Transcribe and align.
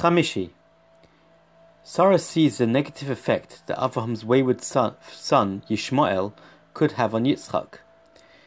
Chamishi. 0.00 0.48
Sarah 1.82 2.18
sees 2.18 2.56
the 2.56 2.66
negative 2.66 3.10
effect 3.10 3.62
that 3.66 3.78
Abraham's 3.78 4.24
wayward 4.24 4.62
son, 4.62 4.94
son 5.12 5.62
Yishmael 5.68 6.32
could 6.72 6.92
have 6.92 7.14
on 7.14 7.26
Yitzchak. 7.26 7.80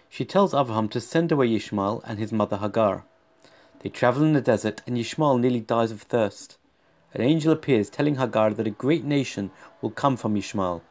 She 0.10 0.26
tells 0.26 0.55
Abraham 0.55 0.89
to 0.89 1.00
send 1.00 1.31
away 1.31 1.47
Yishmael 1.50 2.02
and 2.05 2.18
his 2.18 2.31
mother 2.31 2.58
Hagar. 2.58 3.05
They 3.81 3.89
travel 3.89 4.24
in 4.24 4.34
the 4.34 4.42
desert, 4.42 4.81
and 4.88 4.97
Yishmael 4.97 5.39
nearly 5.39 5.60
dies 5.60 5.92
of 5.92 6.02
thirst. 6.02 6.58
An 7.13 7.21
angel 7.21 7.54
appears, 7.54 7.88
telling 7.88 8.15
Hagar 8.15 8.49
that 8.56 8.65
a 8.65 8.72
great 8.72 9.04
nation 9.04 9.51
will 9.79 9.92
come 9.92 10.17
from 10.17 10.33
Yishmael. 10.33 10.81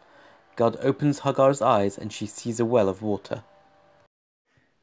God 0.54 0.76
opens 0.80 1.18
Hagar's 1.18 1.60
eyes, 1.60 1.98
and 1.98 2.12
she 2.12 2.26
sees 2.26 2.60
a 2.60 2.64
well 2.64 2.88
of 2.88 3.02
water. 3.02 3.42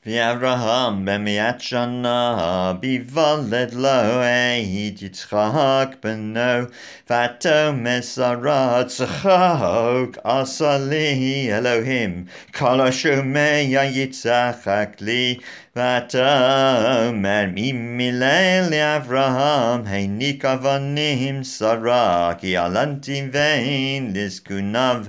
ואברהם 0.05 1.05
במאת 1.05 1.61
שנה 1.61 2.73
ביוולד 2.79 3.73
לו 3.73 3.89
את 3.89 5.01
יצחק 5.01 5.95
בנו 6.03 6.65
ותאמר 7.05 8.01
שרה 8.01 8.83
צחוק 8.87 10.17
עשה 10.23 10.77
לי 10.89 11.49
אלוהים 11.51 12.25
כל 12.55 12.81
השומע 12.81 13.59
יצחק 13.83 14.95
לי 15.01 15.37
ותאמר 15.75 17.45
ממילל 17.55 18.67
לאברהם 18.71 19.81
העניק 19.87 20.45
אבנים 20.45 21.43
שרה 21.43 22.33
כי 22.37 22.57
עלנתי 22.57 23.23
ואין 23.31 24.11
לזקוניו 24.15 25.01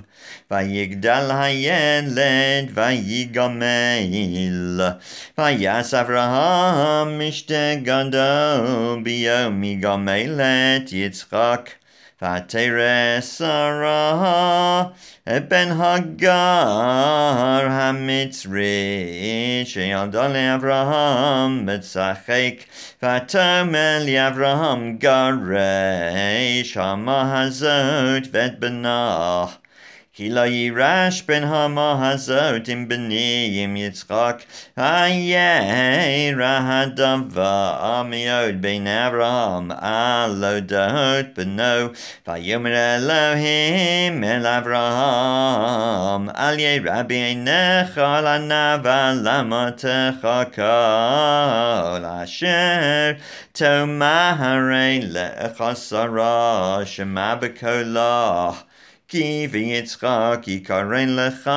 ויגדל 0.51 1.31
הילד 1.31 2.71
ויגמל. 2.75 4.80
ויעש 5.38 5.94
אברהם 5.94 7.22
משתה 7.28 7.76
גדול 7.84 9.04
ביום 9.04 9.64
יגמלת 9.64 10.92
יצחק. 10.92 11.70
ותרא 12.22 13.22
שרה 13.22 14.84
בן 15.28 15.72
הגר 15.72 17.68
המצרי 17.70 19.64
שילדה 19.66 20.28
לאברהם 20.28 21.66
בצחק 21.66 22.54
ותאמר 23.04 24.00
לאברהם 24.06 24.98
גרש 24.98 26.78
המה 26.78 27.42
הזאת 27.42 28.24
ואת 28.32 28.60
בנה 28.60 29.46
כי 30.20 30.30
לא 30.30 30.42
יירש 30.42 31.22
בן 31.22 31.44
המה 31.44 32.12
הזאת 32.12 32.68
עם 32.68 32.88
בני 32.88 33.60
עם 33.64 33.76
יצחק, 33.76 34.44
הירא 34.78 36.60
הדבר 36.64 38.04
מאוד 38.06 38.62
בין 38.62 38.88
אברהם 38.88 39.72
על 39.72 40.44
הודות 40.44 41.26
בנו, 41.38 41.88
ויאמר 42.28 42.72
אלוהים 42.76 44.24
אל 44.24 44.48
אברהם, 44.48 46.30
אל 46.30 46.60
ירא 46.60 47.02
בעיניך 47.02 47.98
לנבה 47.98 49.14
למותך 49.24 50.28
כל 50.56 52.06
אשר 52.24 53.12
תאמרי 53.52 55.00
לך 55.04 55.64
שרה 55.90 56.80
שמע 56.86 57.36
בקולה. 57.36 58.52
כי 59.10 59.48
ויצחק 59.52 60.44
יקרן 60.48 61.16
לך 61.16 61.50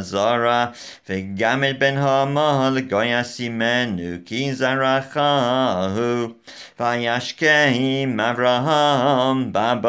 זרה, 0.00 0.66
וגם 1.08 1.64
את 1.64 1.78
בן 1.78 1.96
המה 1.98 2.70
לגוי 2.74 3.20
ישימנו, 3.20 4.02
כי 4.26 4.54
זרעך 4.54 5.20
הוא. 5.96 6.30
וישכם 6.80 8.20
אברהם 8.20 9.52
בבקר, 9.52 9.84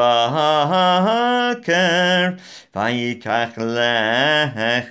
ויקח 2.76 3.50
לחם 3.58 4.88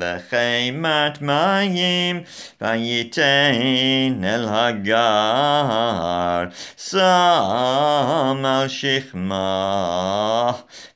וחמת 0.00 1.22
מים, 1.22 2.20
וייתן 2.60 4.24
אל 4.24 4.46
הגר, 4.48 6.44
שם 6.76 8.42
על 8.44 8.68
שכמה. 8.68 10.19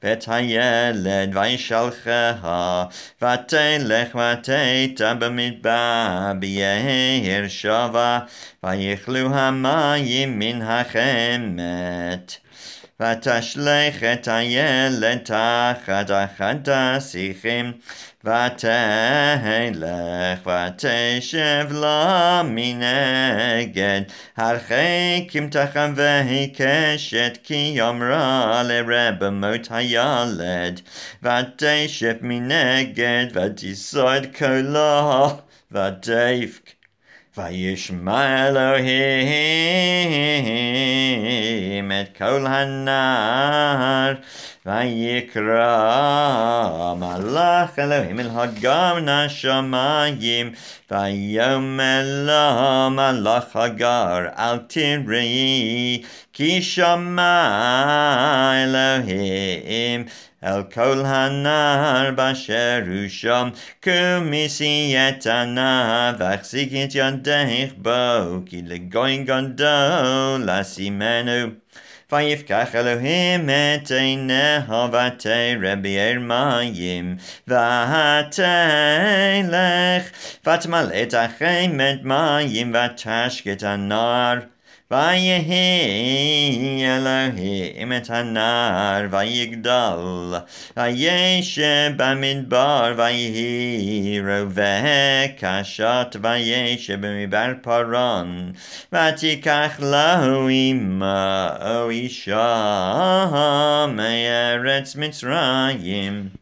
ואת 0.04 0.26
הילד 0.28 1.38
וישלחה, 1.38 2.86
ותלך 3.22 4.16
ותתה 4.16 5.14
במדבר 5.14 6.32
ביהר 6.40 7.48
שבה, 7.48 8.20
ויכלו 8.64 9.36
המים 9.36 10.40
מן 10.40 10.62
החמת. 10.62 12.38
ותשלך 13.01 14.03
את 14.03 14.29
הילד 14.29 15.19
תחת 15.19 16.11
אחד 16.11 16.69
השיחים, 16.69 17.73
ותלך 18.25 18.71
ותשב 20.47 21.67
לה 21.71 22.43
מנגד, 22.45 24.01
הרחק 24.37 25.37
תחם 25.51 25.93
והיא 25.97 26.55
קשת, 26.55 27.39
כי 27.45 27.73
יאמרה 27.77 28.63
לרב 28.63 29.29
מות 29.29 29.69
הילד, 29.71 30.81
ותשב 31.23 32.15
מנגד, 32.21 33.27
ותיסוד 33.35 34.27
קולה, 34.39 35.29
ותבק. 35.73 36.74
וישמע 37.37 38.49
אלוהים 38.49 38.93
את 41.93 42.17
כל 42.19 42.47
הנער, 42.47 44.15
ויקרא 44.67 46.05
מלאך 46.97 47.79
אלוהים 47.79 48.21
אל 48.21 48.29
הגר 48.33 48.99
השמיים, 49.09 50.53
ויאמר 50.91 52.03
לה 52.05 52.89
מלאך 52.91 53.57
הגר, 53.57 54.19
אל 54.39 54.59
תראי, 54.59 56.03
כי 56.33 56.63
שמע 56.63 57.53
אלוהים 58.55 60.05
אל 60.45 60.63
כל 60.63 61.03
הנער 61.05 62.11
באשר 62.11 62.83
הוא 62.87 63.09
שם, 63.09 63.49
קומי 63.85 64.49
את 65.09 65.27
הנער, 65.27 66.15
והחזיק 66.19 66.73
את 66.85 66.95
ידך 66.95 67.73
בו, 67.77 68.47
כי 68.47 68.63
לגוי 68.67 69.25
גדול 69.25 70.51
אשימנו. 70.51 71.51
ויפקח 72.13 72.75
אלוהים 72.75 73.51
את 73.51 73.91
עיניה 73.91 74.61
ותרא 74.89 75.75
באר 75.75 76.19
מים 76.21 77.17
ותלך 77.49 78.43
ותמלא 80.47 81.03
את 81.03 81.15
החמת 81.15 81.99
מים 82.03 82.75
ותשק 82.75 83.47
את 83.47 83.63
הנער 83.63 84.39
ויהי 84.91 86.85
אלוהים 86.87 87.93
את 87.93 88.11
הנער 88.11 89.07
ויגדל 89.11 90.35
וישב 90.77 91.93
במדבר 91.97 92.95
ויהי 92.97 94.21
רובה 94.21 95.27
קשת 95.39 96.17
וישב 96.23 97.07
במדבר 97.07 97.53
פרון 97.63 98.53
ותיקח 98.93 99.81
לו 99.81 100.49
אמו 100.49 101.91
אישה 101.91 103.27
מארץ 103.89 104.97
מצרים 104.97 106.29